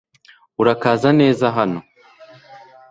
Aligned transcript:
Urakaza 0.61 1.09
neza 1.19 1.45
hano 1.57 1.79